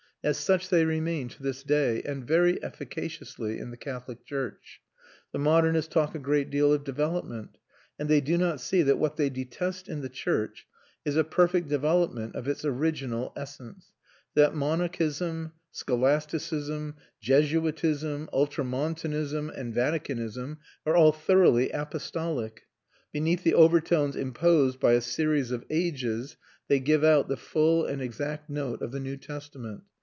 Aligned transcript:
As 0.23 0.37
such 0.37 0.69
they 0.69 0.85
remain 0.85 1.29
to 1.29 1.41
this 1.41 1.63
day, 1.63 2.03
and 2.03 2.23
very 2.23 2.61
efficaciously, 2.63 3.57
in 3.57 3.71
the 3.71 3.75
Catholic 3.77 4.23
church. 4.23 4.79
The 5.31 5.39
modernists 5.39 5.91
talk 5.91 6.13
a 6.13 6.19
great 6.19 6.51
deal 6.51 6.71
of 6.71 6.83
development, 6.83 7.57
and 7.97 8.07
they 8.07 8.21
do 8.21 8.37
not 8.37 8.61
see 8.61 8.83
that 8.83 8.99
what 8.99 9.15
they 9.17 9.31
detest 9.31 9.89
in 9.89 10.01
the 10.01 10.09
church 10.09 10.67
is 11.03 11.15
a 11.15 11.23
perfect 11.23 11.69
development 11.69 12.35
of 12.35 12.47
its 12.47 12.63
original 12.63 13.33
essence; 13.35 13.91
that 14.35 14.53
monachism, 14.53 15.53
scholasticism, 15.71 16.97
Jesuitism, 17.19 18.29
ultramontanism, 18.31 19.49
and 19.49 19.73
Vaticanism 19.73 20.59
are 20.85 20.95
all 20.95 21.11
thoroughly 21.13 21.71
apostolic; 21.71 22.67
beneath 23.11 23.43
the 23.43 23.55
overtones 23.55 24.15
imposed 24.15 24.79
by 24.79 24.91
a 24.91 25.01
series 25.01 25.49
of 25.49 25.65
ages 25.71 26.37
they 26.67 26.79
give 26.79 27.03
out 27.03 27.27
the 27.27 27.35
full 27.37 27.83
and 27.83 28.03
exact 28.03 28.51
note 28.51 28.83
of 28.83 28.91
the 28.91 28.99
New 28.99 29.17
Testament. 29.17 29.81